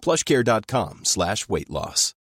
[0.00, 2.14] plushcare.com slash weight loss.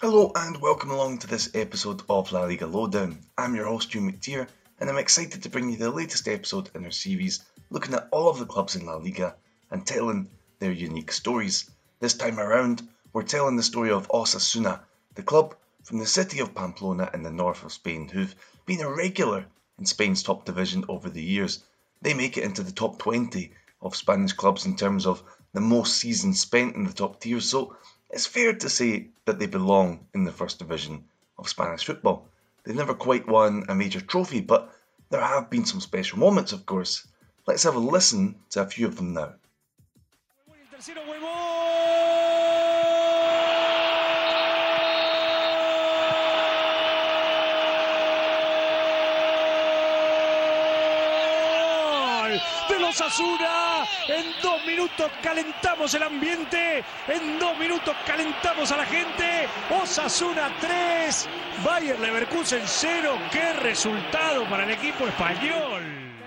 [0.00, 3.18] Hello and welcome along to this episode of La Liga Lowdown.
[3.38, 4.48] I'm your host, Euan McTear,
[4.80, 8.28] and I'm excited to bring you the latest episode in our series looking at all
[8.28, 9.36] of the clubs in La Liga
[9.70, 11.70] and telling their unique stories.
[12.00, 14.80] This time around, we're telling the story of Osasuna,
[15.16, 18.34] the club from the city of Pamplona in the north of Spain, who've
[18.64, 19.44] been a regular
[19.78, 21.62] in Spain's top division over the years.
[22.00, 25.98] They make it into the top 20 of Spanish clubs in terms of the most
[25.98, 27.76] seasons spent in the top tier, so
[28.08, 31.04] it's fair to say that they belong in the first division
[31.36, 32.26] of Spanish football.
[32.64, 34.74] They've never quite won a major trophy, but
[35.10, 37.06] there have been some special moments, of course.
[37.46, 39.34] Let's have a listen to a few of them now.
[53.00, 53.86] De los Asuna.
[54.08, 56.84] En dos minutos calentamos el ambiente.
[57.08, 59.48] En dos minutos calentamos a la gente.
[59.82, 61.28] Osasuna 3,
[61.64, 63.18] Bayer Leverkusen 0.
[63.30, 65.82] Qué resultado para el equipo español.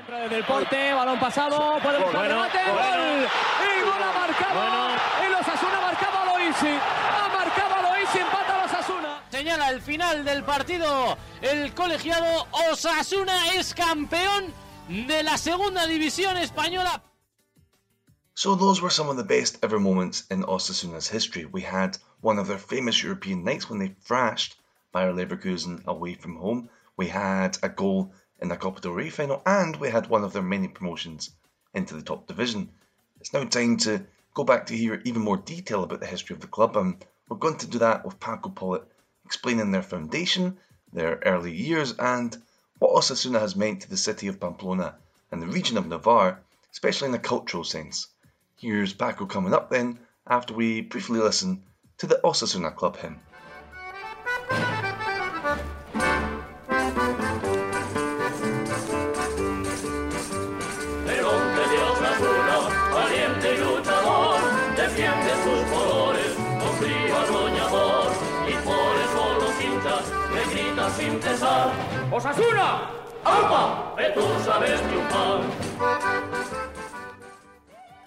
[0.08, 3.04] Desde el porte, balón pasado, puede buscar Bueno, remate, bueno.
[3.04, 3.28] gol.
[3.78, 4.90] Y gol ha marcado.
[5.26, 6.68] El Osasuna marcaba Loisi.
[6.68, 9.22] Ha marcado Loisi, empata el Osasuna.
[9.32, 14.54] Señala el final del partido el colegiado Osasuna es campeón
[14.90, 17.02] de la segunda división española.
[18.36, 21.46] So those were some of the best ever moments in Osasuna's history.
[21.46, 24.56] We had one of their famous European nights when they thrashed
[24.92, 26.70] Bayer Leverkusen away from home.
[26.98, 28.12] We had a goal
[28.42, 31.32] in the Copa del Rey final, and we had one of their many promotions
[31.74, 32.70] into the top division.
[33.22, 36.42] It's now time to go back to hear even more detail about the history of
[36.42, 38.84] the club, and we're going to do that with Paco Polit
[39.26, 40.58] explaining their foundation,
[40.92, 42.36] their early years, and
[42.80, 44.96] what Osasuna has meant to the city of Pamplona
[45.32, 46.40] and the region of Navarre,
[46.72, 48.08] especially in a cultural sense.
[48.58, 51.64] Here's Paco coming up then, after we briefly listen
[51.98, 53.20] to the Osasuna club hymn.
[72.12, 72.90] ¡Osasuna!
[73.24, 73.96] ¡Aupa!
[74.14, 75.42] Tú sabes triunfar.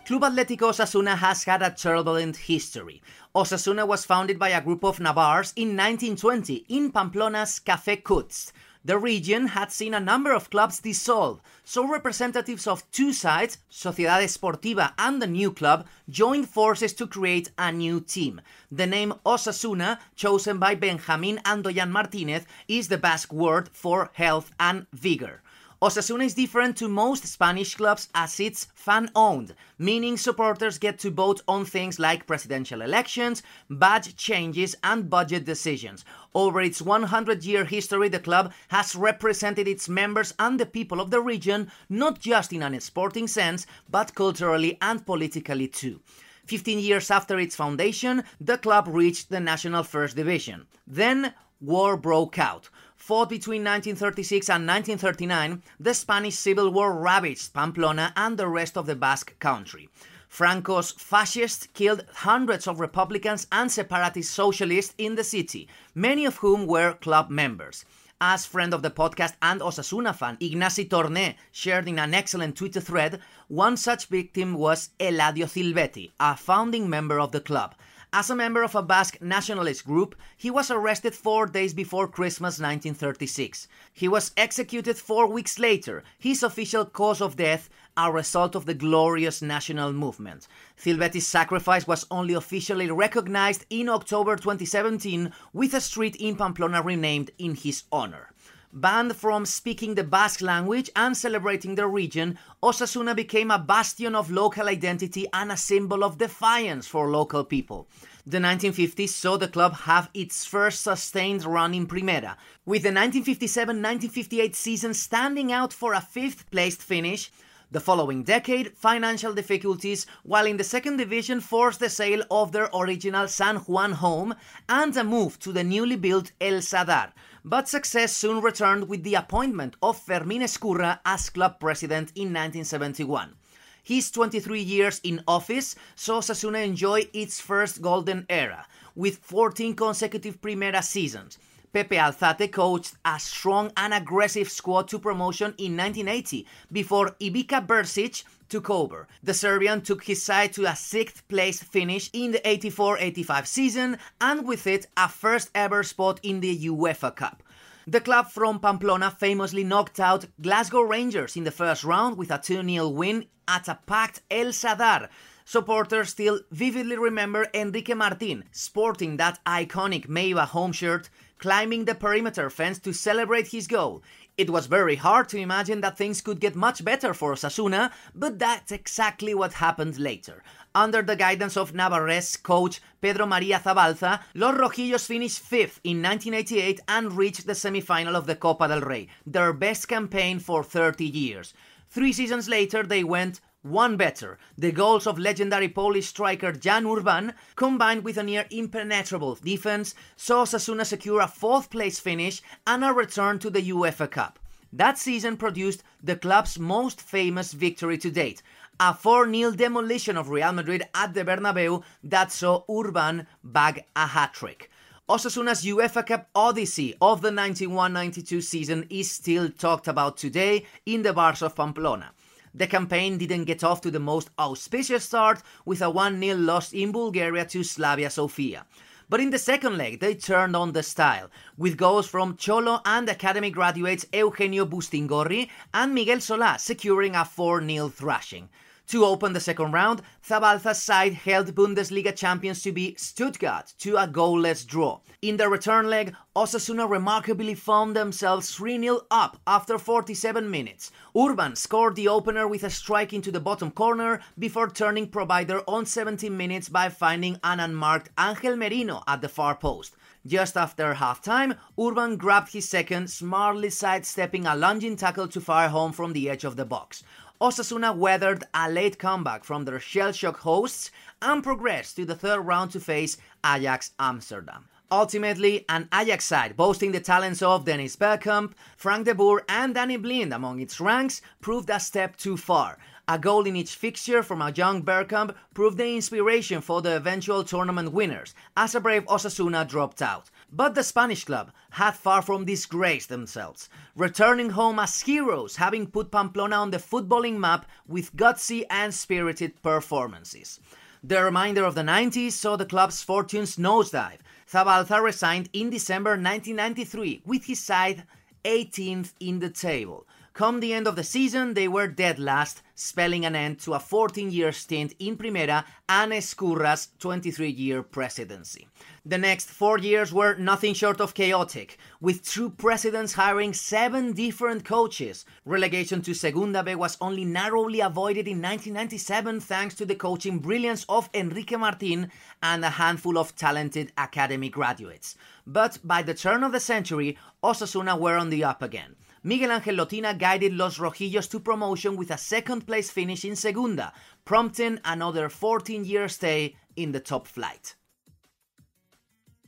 [0.06, 3.02] Club Atlético Osasuna has had a turbulent history.
[3.34, 8.52] Osasuna was founded by a group of Navars in 1920 in Pamplona's Café Kutz.
[8.86, 14.22] The region had seen a number of clubs dissolve, so representatives of two sides, Sociedad
[14.22, 18.40] Esportiva and the new club, joined forces to create a new team.
[18.70, 24.86] The name Osasuna, chosen by Benjamin Andoyan Martinez, is the Basque word for health and
[24.92, 25.42] vigor.
[25.82, 31.10] Osasuna is different to most Spanish clubs as it's fan owned, meaning supporters get to
[31.10, 36.02] vote on things like presidential elections, badge changes, and budget decisions.
[36.34, 41.10] Over its 100 year history, the club has represented its members and the people of
[41.10, 46.00] the region not just in an sporting sense, but culturally and politically too.
[46.46, 50.66] 15 years after its foundation, the club reached the National First Division.
[50.86, 52.70] Then, war broke out.
[52.96, 58.86] Fought between 1936 and 1939, the Spanish Civil War ravaged Pamplona and the rest of
[58.86, 59.88] the Basque country.
[60.28, 66.66] Franco's fascists killed hundreds of Republicans and separatist socialists in the city, many of whom
[66.66, 67.84] were club members.
[68.20, 72.80] As friend of the podcast and Osasuna fan Ignasi Torné shared in an excellent Twitter
[72.80, 77.74] thread, one such victim was Eladio Silvetti, a founding member of the club.
[78.18, 82.58] As a member of a Basque nationalist group, he was arrested four days before Christmas
[82.58, 83.68] 1936.
[83.92, 88.72] He was executed four weeks later, his official cause of death a result of the
[88.72, 90.48] glorious national movement.
[90.78, 97.32] Silvetti's sacrifice was only officially recognized in October 2017 with a street in Pamplona renamed
[97.36, 98.30] in his honor.
[98.76, 104.30] Banned from speaking the Basque language and celebrating their region, Osasuna became a bastion of
[104.30, 107.88] local identity and a symbol of defiance for local people.
[108.26, 112.36] The 1950s saw the club have its first sustained run in Primera,
[112.66, 117.30] with the 1957 1958 season standing out for a fifth placed finish
[117.70, 122.70] the following decade, financial difficulties while in the second division forced the sale of their
[122.72, 124.34] original San Juan home
[124.68, 127.12] and a move to the newly built El Sadar.
[127.44, 133.34] But success soon returned with the appointment of Fermín Ezcurra as club president in 1971.
[133.82, 138.66] His 23 years in office saw Osasuna enjoy its first golden era,
[138.96, 141.38] with 14 consecutive Primera seasons.
[141.72, 148.24] Pepe Alzate coached a strong and aggressive squad to promotion in 1980 before Ivica Brzić
[148.48, 149.08] took over.
[149.22, 153.98] The Serbian took his side to a sixth place finish in the 84 85 season
[154.20, 157.42] and with it a first ever spot in the UEFA Cup.
[157.88, 162.38] The club from Pamplona famously knocked out Glasgow Rangers in the first round with a
[162.38, 165.08] 2 0 win at a packed El Sadar.
[165.48, 171.08] Supporters still vividly remember Enrique Martin sporting that iconic Meyba home shirt
[171.38, 174.02] climbing the perimeter fence to celebrate his goal.
[174.36, 178.40] It was very hard to imagine that things could get much better for Osasuna, but
[178.40, 180.42] that's exactly what happened later.
[180.74, 186.80] Under the guidance of Navarrese coach Pedro Maria Zabalza, Los Rojillos finished fifth in 1988
[186.88, 191.54] and reached the semi-final of the Copa del Rey, their best campaign for 30 years.
[191.88, 194.38] Three seasons later, they went one better.
[194.56, 200.44] The goals of legendary Polish striker Jan Urban, combined with a near impenetrable defense, saw
[200.44, 204.38] Osasuna secure a fourth place finish and a return to the UEFA Cup.
[204.72, 208.42] That season produced the club's most famous victory to date,
[208.78, 214.06] a 4 0 demolition of Real Madrid at the Bernabeu that saw Urban bag a
[214.08, 214.70] hat trick.
[215.08, 221.02] Osasuna's UEFA Cup odyssey of the 91 92 season is still talked about today in
[221.02, 222.10] the bars of Pamplona.
[222.58, 226.72] The campaign didn't get off to the most auspicious start with a 1 0 loss
[226.72, 228.64] in Bulgaria to Slavia Sofia.
[229.10, 233.06] But in the second leg, they turned on the style, with goals from Cholo and
[233.10, 238.48] academy graduates Eugenio Bustingorri and Miguel Solá securing a 4 0 thrashing.
[238.88, 244.06] To open the second round, Zabalza's side held Bundesliga champions to be Stuttgart to a
[244.06, 245.00] goalless draw.
[245.20, 250.92] In the return leg, Osasuna remarkably found themselves 3 0 up after 47 minutes.
[251.16, 255.84] Urban scored the opener with a strike into the bottom corner before turning provider on
[255.84, 259.96] 17 minutes by finding an unmarked Angel Merino at the far post.
[260.26, 265.92] Just after halftime, Urban grabbed his second, smartly sidestepping a lunging tackle to fire home
[265.92, 267.04] from the edge of the box.
[267.40, 270.90] Osasuna weathered a late comeback from their shell shock hosts
[271.22, 274.64] and progressed to the third round to face Ajax Amsterdam.
[274.90, 279.96] Ultimately, an Ajax side boasting the talents of Dennis Bergkamp, Frank de Boer, and Danny
[279.96, 282.78] Blind among its ranks proved a step too far.
[283.08, 287.44] A goal in each fixture from a young Bergkamp proved the inspiration for the eventual
[287.44, 290.28] tournament winners, as a brave Osasuna dropped out.
[290.50, 296.10] But the Spanish club had far from disgraced themselves, returning home as heroes, having put
[296.10, 300.58] Pamplona on the footballing map with gutsy and spirited performances.
[301.04, 304.18] The reminder of the 90s saw the club's fortunes nosedive.
[304.50, 308.02] Zabalza resigned in December 1993 with his side
[308.44, 310.08] 18th in the table.
[310.36, 313.80] Come the end of the season, they were dead last, spelling an end to a
[313.80, 318.68] 14 year stint in Primera and Ezcurra's 23 year presidency.
[319.06, 324.66] The next four years were nothing short of chaotic, with two presidents hiring seven different
[324.66, 325.24] coaches.
[325.46, 330.84] Relegation to Segunda B was only narrowly avoided in 1997 thanks to the coaching brilliance
[330.90, 332.10] of Enrique Martin
[332.42, 335.16] and a handful of talented academy graduates.
[335.46, 338.96] But by the turn of the century, Osasuna were on the up again.
[339.26, 343.92] Miguel Angel Lotina guided Los Rojillos to promotion with a second place finish in Segunda,
[344.24, 347.74] prompting another 14 year stay in the top flight.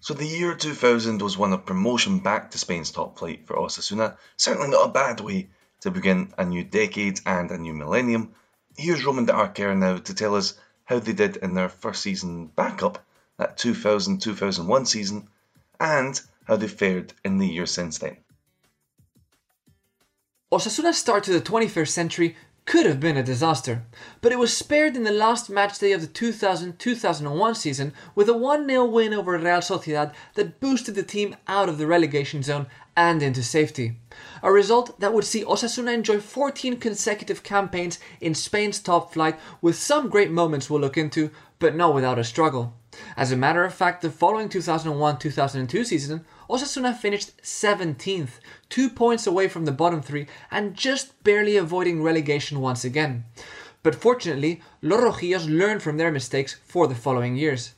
[0.01, 4.17] So the year 2000 was one of promotion back to Spain's top flight for Osasuna,
[4.37, 5.49] certainly not a bad way
[5.83, 8.35] to begin a new decade and a new millennium.
[8.77, 10.55] Here's Roman de Arquer now to tell us
[10.87, 13.07] how they did in their first season back up,
[13.37, 15.29] that 2000-2001 season,
[15.79, 18.17] and how they fared in the year since then.
[20.51, 23.83] Osasuna's start to the 21st century could have been a disaster,
[24.23, 28.31] but it was spared in the last match day of the 2000 2001 season with
[28.31, 32.43] a 1 0 win over Real Sociedad that boosted the team out of the relegation
[32.43, 33.97] zone and into safety.
[34.43, 39.77] A result that would see Osasuna enjoy 14 consecutive campaigns in Spain's top flight with
[39.77, 42.73] some great moments we'll look into, but not without a struggle.
[43.17, 49.27] As a matter of fact, the following 2001 2002 season, Osasuna finished 17th, two points
[49.27, 53.25] away from the bottom three and just barely avoiding relegation once again.
[53.83, 57.75] But fortunately, Los Rojillos learned from their mistakes for the following years.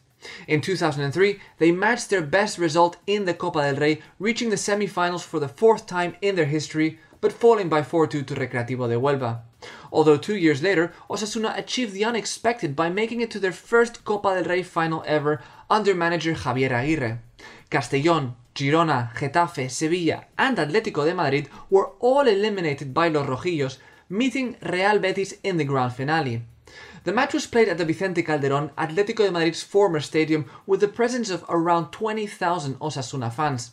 [0.47, 5.25] In 2003, they matched their best result in the Copa del Rey, reaching the semi-finals
[5.25, 9.41] for the fourth time in their history, but falling by 4-2 to Recreativo de Huelva.
[9.93, 14.35] Although two years later, Osasuna achieved the unexpected by making it to their first Copa
[14.35, 17.19] del Rey final ever under manager Javier Aguirre.
[17.71, 23.79] Castellón, Girona, Getafe, Sevilla, and Atlético de Madrid were all eliminated by Los Rojillos,
[24.09, 26.43] meeting Real Betis in the grand finale.
[27.05, 30.89] The match was played at the Vicente Calderón, Atlético de Madrid's former stadium, with the
[30.89, 33.71] presence of around 20,000 Osasuna fans.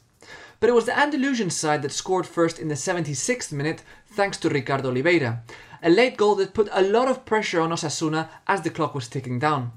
[0.59, 4.49] But it was the Andalusian side that scored first in the 76th minute thanks to
[4.49, 5.43] Ricardo Oliveira,
[5.81, 9.07] a late goal that put a lot of pressure on Osasuna as the clock was
[9.07, 9.71] ticking down.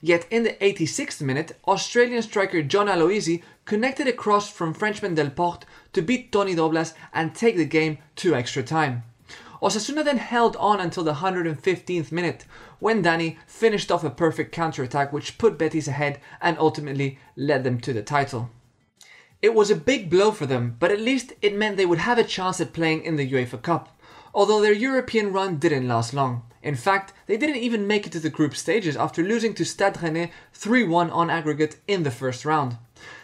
[0.00, 5.62] Yet in the 86th minute, Australian striker John Aloisi connected a cross from Frenchman Delporte
[5.92, 9.02] to beat Toni Doblas and take the game to extra time.
[9.62, 12.44] Osasuna then held on until the 115th minute,
[12.78, 17.80] when Dani finished off a perfect counter-attack which put Betis ahead and ultimately led them
[17.80, 18.50] to the title.
[19.40, 22.18] It was a big blow for them, but at least it meant they would have
[22.18, 23.95] a chance at playing in the UEFA Cup,
[24.36, 26.42] although their European run didn't last long.
[26.62, 29.94] In fact, they didn't even make it to the group stages after losing to Stade
[29.94, 32.76] Rennais 3-1 on aggregate in the first round.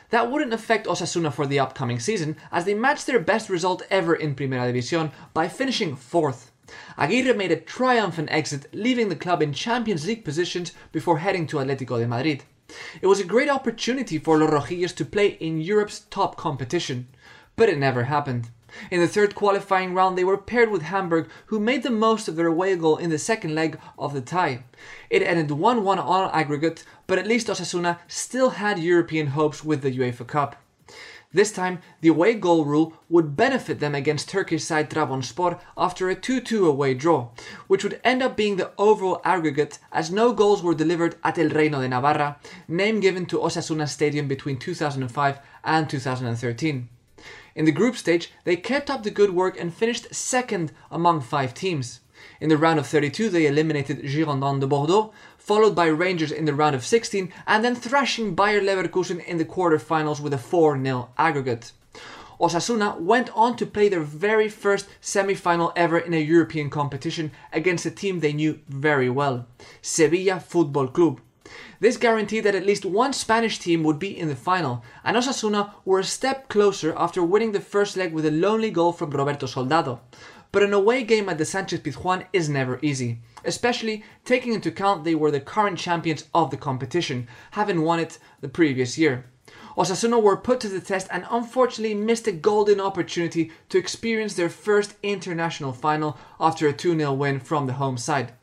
[0.09, 4.14] That wouldn't affect Osasuna for the upcoming season, as they matched their best result ever
[4.14, 6.50] in Primera División by finishing fourth.
[6.97, 11.59] Aguirre made a triumphant exit, leaving the club in Champions League positions before heading to
[11.59, 12.45] Atlético de Madrid.
[13.02, 17.09] It was a great opportunity for Los Rojillos to play in Europe's top competition,
[17.54, 18.49] but it never happened.
[18.91, 22.37] In the third qualifying round, they were paired with Hamburg, who made the most of
[22.37, 24.64] their away goal in the second leg of the tie.
[25.11, 29.83] It ended 1 1 on aggregate, but at least Osasuna still had European hopes with
[29.83, 30.57] the UEFA Cup.
[31.35, 36.17] This time, the away goal rule would benefit them against Turkish side Trabzonspor after a
[36.17, 37.31] 2-2 away draw,
[37.69, 41.49] which would end up being the overall aggregate as no goals were delivered at El
[41.49, 42.37] Reino de Navarra,
[42.69, 46.88] name given to Osasuna Stadium between 2005 and 2013.
[47.54, 51.54] In the group stage, they kept up the good work and finished second among five
[51.54, 52.00] teams.
[52.40, 56.54] In the round of 32, they eliminated Girondins de Bordeaux, followed by Rangers in the
[56.54, 61.09] round of 16, and then thrashing Bayer Leverkusen in the quarterfinals with a 4 0
[61.18, 61.73] aggregate.
[62.40, 67.30] Osasuna went on to play their very first semi final ever in a European competition
[67.52, 69.47] against a team they knew very well
[69.80, 71.21] Sevilla Football Club.
[71.83, 75.73] This guaranteed that at least one Spanish team would be in the final, and Osasuna
[75.85, 79.47] were a step closer after winning the first leg with a lonely goal from Roberto
[79.47, 80.01] Soldado.
[80.53, 85.03] But an away game at the Sanchez Pizjuan is never easy, especially taking into account
[85.03, 89.27] they were the current champions of the competition, having won it the previous year.
[89.77, 94.49] Osasuna were put to the test and unfortunately missed a golden opportunity to experience their
[94.49, 98.35] first international final after a 2 0 win from the home side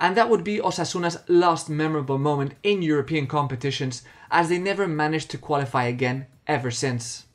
[0.00, 5.30] and that would be Osasuna's last memorable moment in European competitions, as they never managed
[5.30, 7.26] to qualify again ever since.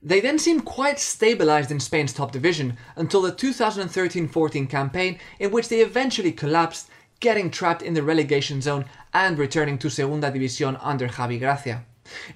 [0.00, 5.50] They then seemed quite stabilised in Spain's top division until the 2013 14 campaign, in
[5.50, 10.78] which they eventually collapsed, getting trapped in the relegation zone and returning to Segunda División
[10.80, 11.84] under Javi Gracia.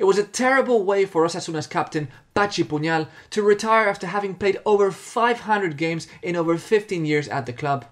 [0.00, 4.58] It was a terrible way for Osasuna's captain, Patxi Puñal, to retire after having played
[4.66, 7.84] over 500 games in over 15 years at the club.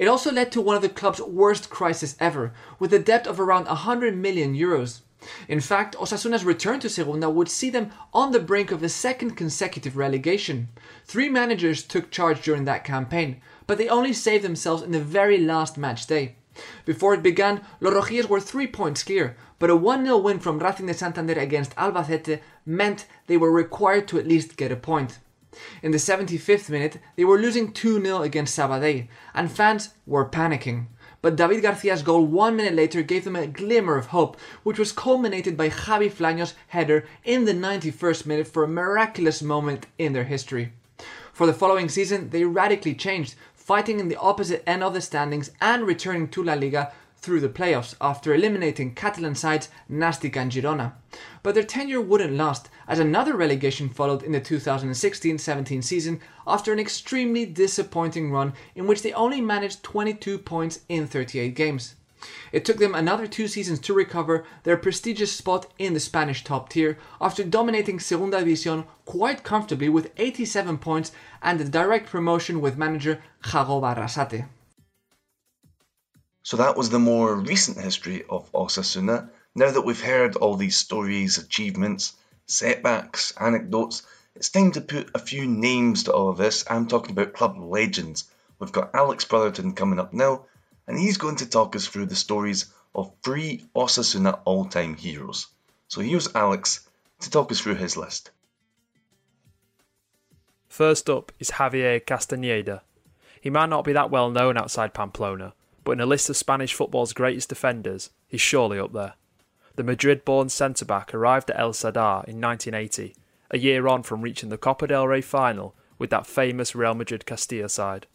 [0.00, 3.38] It also led to one of the club's worst crises ever, with a debt of
[3.38, 5.00] around 100 million euros.
[5.46, 9.32] In fact, Osasuna's return to Segunda would see them on the brink of a second
[9.32, 10.68] consecutive relegation.
[11.04, 15.36] Three managers took charge during that campaign, but they only saved themselves in the very
[15.36, 16.36] last match day.
[16.86, 20.60] Before it began, Los Rojillos were three points clear, but a 1 0 win from
[20.60, 25.18] Racing de Santander against Albacete meant they were required to at least get a point.
[25.82, 30.86] In the 75th minute, they were losing 2 0 against Sabadell, and fans were panicking.
[31.22, 34.92] But David Garcia's goal one minute later gave them a glimmer of hope, which was
[34.92, 40.24] culminated by Javi Flaño's header in the 91st minute for a miraculous moment in their
[40.24, 40.72] history.
[41.32, 45.50] For the following season, they radically changed, fighting in the opposite end of the standings
[45.60, 50.94] and returning to La Liga through the playoffs after eliminating Catalan sides Nastic and Girona.
[51.42, 56.72] But their tenure wouldn't last, as another relegation followed in the 2016 17 season after
[56.72, 61.94] an extremely disappointing run in which they only managed 22 points in 38 games.
[62.52, 66.68] It took them another two seasons to recover their prestigious spot in the Spanish top
[66.68, 71.12] tier after dominating Segunda División quite comfortably with 87 points
[71.42, 74.46] and a direct promotion with manager Jagoba Arrasate.
[76.42, 79.28] So that was the more recent history of Osasuna.
[79.54, 82.14] Now that we've heard all these stories, achievements,
[82.46, 84.02] setbacks, anecdotes,
[84.34, 86.64] it's time to put a few names to all of this.
[86.70, 88.24] I'm talking about club legends.
[88.58, 90.46] We've got Alex Brotherton coming up now,
[90.86, 95.46] and he's going to talk us through the stories of three Osasuna all time heroes.
[95.88, 96.88] So here's Alex
[97.20, 98.30] to talk us through his list.
[100.68, 102.80] First up is Javier Castañeda.
[103.40, 106.74] He might not be that well known outside Pamplona, but in a list of Spanish
[106.74, 109.14] football's greatest defenders, he's surely up there.
[109.76, 113.14] The Madrid born centre back arrived at El Sadar in 1980,
[113.50, 117.26] a year on from reaching the Copa del Rey final with that famous Real Madrid
[117.26, 118.06] Castilla side.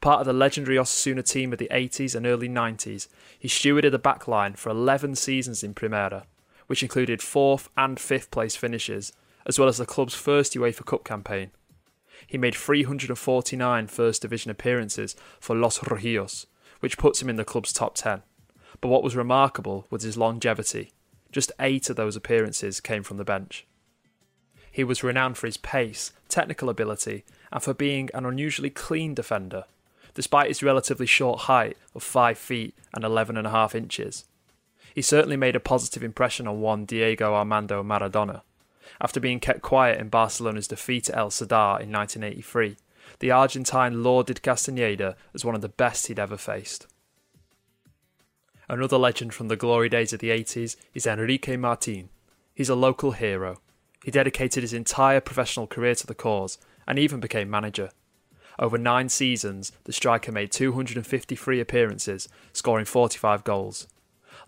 [0.00, 3.98] Part of the legendary Osasuna team of the 80s and early 90s, he stewarded the
[3.98, 6.24] back line for 11 seasons in Primera,
[6.66, 9.12] which included 4th and 5th place finishes,
[9.46, 11.50] as well as the club's first UEFA Cup campaign.
[12.26, 16.46] He made 349 First Division appearances for Los Rojillos,
[16.82, 18.22] which puts him in the club's top 10.
[18.80, 20.90] But what was remarkable was his longevity.
[21.30, 23.64] Just eight of those appearances came from the bench.
[24.72, 29.64] He was renowned for his pace, technical ability, and for being an unusually clean defender,
[30.14, 34.24] despite his relatively short height of 5 feet and 11 and a half inches.
[34.92, 38.42] He certainly made a positive impression on one Diego Armando Maradona.
[39.00, 42.76] After being kept quiet in Barcelona's defeat at El Sadar in 1983,
[43.18, 46.86] the Argentine lauded Castañeda as one of the best he'd ever faced.
[48.68, 52.08] Another legend from the glory days of the 80s is Enrique Martin.
[52.54, 53.60] He's a local hero.
[54.04, 57.90] He dedicated his entire professional career to the cause and even became manager.
[58.58, 63.88] Over nine seasons, the striker made 253 appearances, scoring 45 goals.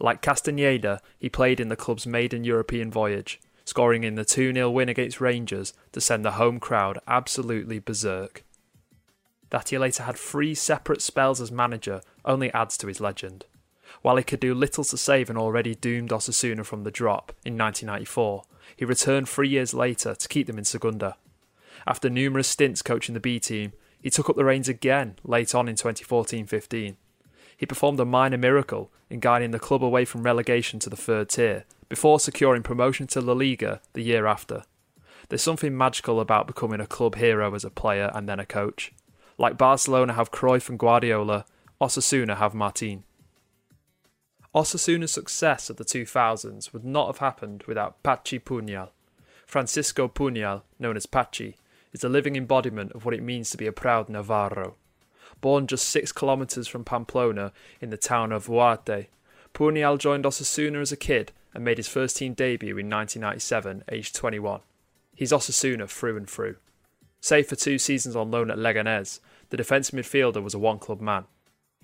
[0.01, 4.71] Like Castañeda, he played in the club's maiden European voyage, scoring in the 2 0
[4.71, 8.44] win against Rangers to send the home crowd absolutely berserk.
[9.55, 13.45] That he later had three separate spells as manager only adds to his legend.
[14.03, 17.57] While he could do little to save an already doomed Osasuna from the drop in
[17.57, 18.43] 1994,
[18.75, 21.19] he returned three years later to keep them in Segunda.
[21.87, 25.69] After numerous stints coaching the B team, he took up the reins again late on
[25.69, 26.97] in 2014 15.
[27.57, 31.29] He performed a minor miracle in guiding the club away from relegation to the third
[31.29, 34.65] tier before securing promotion to La Liga the year after.
[35.29, 38.93] There's something magical about becoming a club hero as a player and then a coach.
[39.37, 41.45] Like Barcelona have Cruyff and Guardiola,
[41.81, 43.05] Osasuna have Martin.
[44.55, 48.91] Osasuna's success of the 2000s would not have happened without Patxi Puñal.
[49.45, 51.55] Francisco Puñal, known as Patxi,
[51.93, 54.77] is a living embodiment of what it means to be a proud Navarro.
[55.41, 59.09] Born just six kilometres from Pamplona in the town of Huarte,
[59.53, 64.15] Puñal joined Osasuna as a kid and made his first team debut in 1997, aged
[64.15, 64.61] 21.
[65.17, 66.57] He's Osasuna through and through.
[67.25, 71.01] Save for two seasons on loan at Leganés, the defensive midfielder was a one club
[71.01, 71.25] man.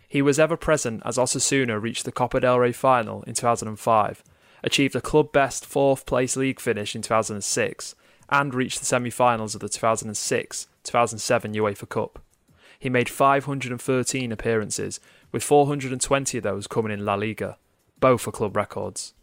[0.06, 4.22] He was ever present as Osasuna reached the Copa del Rey final in 2005,
[4.62, 7.94] achieved a club best fourth place league finish in 2006,
[8.28, 12.22] and reached the semi finals of the 2006 2007 UEFA Cup.
[12.78, 15.00] He made 513 appearances,
[15.32, 17.56] with 420 of those coming in La Liga,
[17.98, 19.14] both are club records.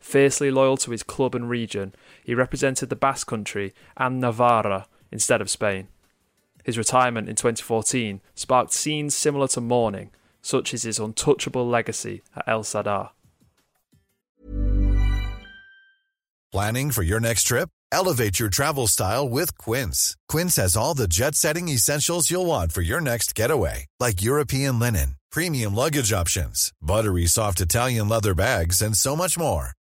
[0.00, 5.40] Fiercely loyal to his club and region, he represented the Basque Country and Navarra instead
[5.40, 5.88] of Spain.
[6.64, 10.10] His retirement in 2014 sparked scenes similar to mourning,
[10.42, 13.10] such as his untouchable legacy at El Sadar.
[16.52, 17.68] Planning for your next trip?
[17.92, 20.16] Elevate your travel style with Quince.
[20.28, 24.78] Quince has all the jet setting essentials you'll want for your next getaway, like European
[24.78, 29.75] linen, premium luggage options, buttery soft Italian leather bags, and so much more.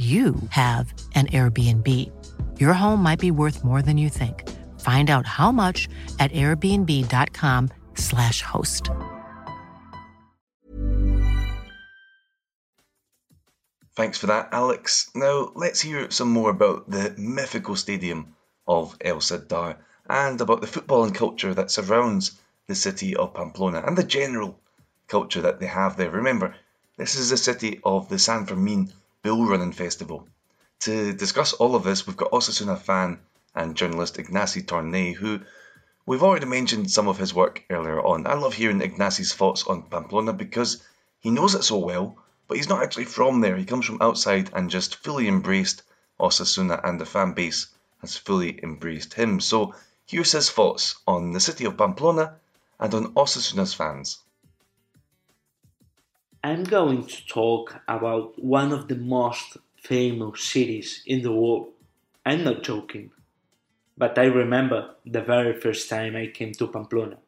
[0.00, 1.86] you have an Airbnb.
[2.58, 4.48] Your home might be worth more than you think.
[4.80, 8.88] Find out how much at airbnb.com/slash host.
[13.94, 15.10] Thanks for that, Alex.
[15.14, 18.34] Now, let's hear some more about the mythical stadium
[18.66, 19.76] of El Sadar
[20.08, 24.58] and about the football and culture that surrounds the city of Pamplona and the general
[25.08, 26.10] culture that they have there.
[26.10, 26.54] Remember,
[26.96, 28.90] this is the city of the San Fermin
[29.22, 30.26] Bull Running Festival.
[30.80, 33.18] To discuss all of this, we've got Osasuna fan
[33.54, 35.40] and journalist Ignasi Torné, who
[36.06, 38.26] we've already mentioned some of his work earlier on.
[38.26, 40.82] I love hearing Ignasi's thoughts on Pamplona because
[41.20, 42.16] he knows it so well,
[42.48, 43.56] but he's not actually from there.
[43.56, 45.82] He comes from outside and just fully embraced
[46.18, 47.66] Osasuna, and the fan base
[48.00, 49.38] has fully embraced him.
[49.38, 49.74] So
[50.06, 52.36] here's his thoughts on the city of Pamplona
[52.78, 54.20] and on Osasuna's fans.
[56.42, 61.68] I'm going to talk about one of the most famous cities in the world.
[62.24, 63.10] I'm not joking,
[63.98, 67.18] but I remember the very first time I came to Pamplona.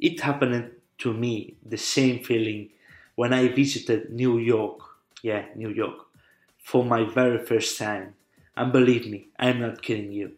[0.00, 2.70] It happened to me the same feeling
[3.16, 4.80] when I visited New York,
[5.22, 6.06] yeah, New York,
[6.58, 8.14] for my very first time.
[8.56, 10.32] And believe me, I'm not kidding you.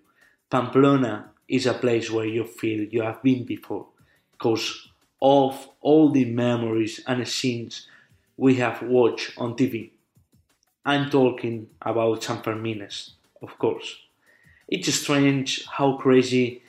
[0.50, 3.86] Pamplona is a place where you feel you have been before
[4.32, 4.88] because
[5.20, 7.88] of all the memories and scenes
[8.36, 9.90] we have watched on TV.
[10.84, 13.98] I'm talking about San Fermines, of course.
[14.68, 16.62] It's strange how crazy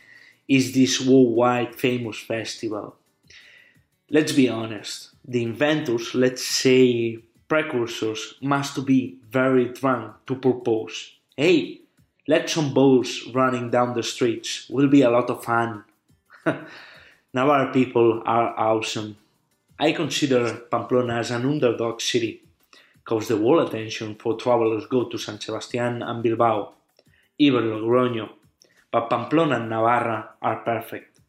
[0.48, 2.96] is this worldwide famous festival.
[4.10, 11.82] Let's be honest, the inventors, let's say precursors, must be very drunk to propose, hey,
[12.28, 15.84] let some bulls running down the streets, will be a lot of fun.
[17.34, 19.18] Navarre people are awesome.
[19.80, 22.44] I consider Pamplona as an underdog city,
[22.94, 26.74] because the world attention for travelers go to San Sebastian and Bilbao,
[27.40, 28.30] even Logroño,
[28.92, 31.20] but Pamplona and Navarra are perfect,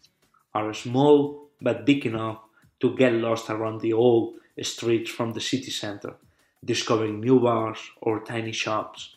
[0.55, 2.41] are small but big enough
[2.81, 6.15] to get lost around the old streets from the city center,
[6.63, 9.17] discovering new bars or tiny shops.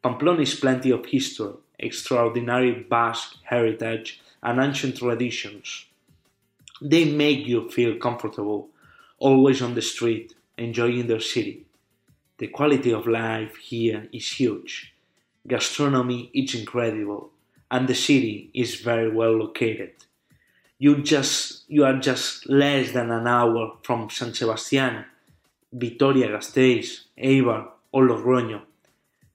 [0.00, 5.86] Pamplona is plenty of history, extraordinary Basque heritage, and ancient traditions.
[6.80, 8.68] They make you feel comfortable,
[9.18, 11.66] always on the street, enjoying their city.
[12.38, 14.94] The quality of life here is huge.
[15.46, 17.32] Gastronomy is incredible,
[17.70, 19.92] and the city is very well located.
[20.78, 25.04] You just you are just less than an hour from San Sebastián,
[25.72, 28.62] Vitoria-Gasteiz, Eibar, or Logroño,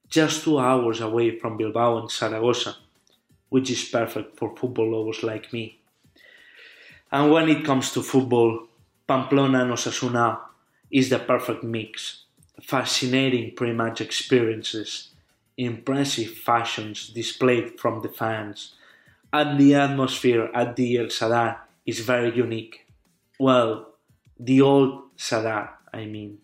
[0.09, 2.77] just two hours away from Bilbao and Zaragoza,
[3.49, 5.79] which is perfect for football lovers like me.
[7.15, 8.67] And when it comes to football,
[9.07, 10.37] Pamplona and Osasuna
[10.91, 12.25] is the perfect mix.
[12.61, 15.11] Fascinating pre-match experiences,
[15.57, 18.75] impressive fashions displayed from the fans,
[19.31, 22.85] and the atmosphere at the El Sadar is very unique.
[23.39, 23.93] Well,
[24.37, 26.39] the old Sadar, I mean,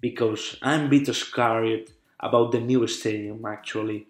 [0.00, 4.06] because I'm a bit scared about the new stadium actually.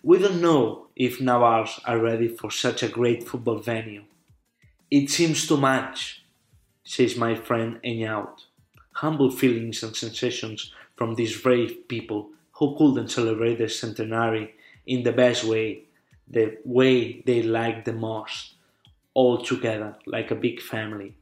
[0.00, 4.04] We don't know if Navars are ready for such a great football venue.
[4.90, 6.24] It seems too much,
[6.82, 8.46] says my friend Enyout.
[8.92, 14.54] Humble feelings and sensations from these brave people who couldn't celebrate their centenary
[14.86, 15.84] in the best way,
[16.26, 18.54] the way they like the most,
[19.12, 21.14] all together like a big family.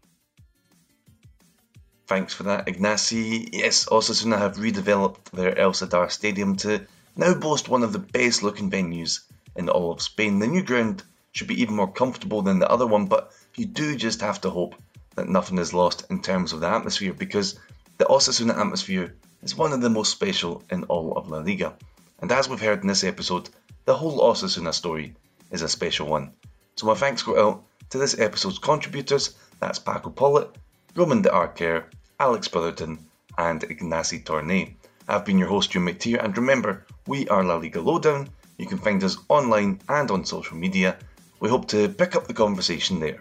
[2.07, 3.49] Thanks for that, Ignasi.
[3.53, 8.45] Yes, Osasuna have redeveloped their El Sadar Stadium to now boast one of the best
[8.45, 9.25] looking venues
[9.57, 10.39] in all of Spain.
[10.39, 11.03] The new ground
[11.33, 14.51] should be even more comfortable than the other one, but you do just have to
[14.51, 14.75] hope
[15.15, 17.59] that nothing is lost in terms of the atmosphere because
[17.97, 21.75] the Osasuna atmosphere is one of the most special in all of La Liga.
[22.21, 23.49] And as we've heard in this episode,
[23.87, 25.15] the whole Osasuna story
[25.51, 26.33] is a special one.
[26.77, 30.51] So my thanks go out to this episode's contributors, that's Paco Polit,
[30.95, 31.85] Roman de Arquer,
[32.21, 32.99] Alex Brotherton,
[33.39, 34.75] and Ignasi Torné.
[35.09, 38.29] I've been your host, Jim McTear, and remember, we are La Liga Lowdown.
[38.59, 40.97] You can find us online and on social media.
[41.41, 43.21] We hope to pick up the conversation there.